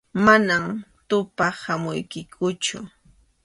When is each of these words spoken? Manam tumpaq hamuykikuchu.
Manam 0.25 0.65
tumpaq 1.07 1.55
hamuykikuchu. 1.65 2.77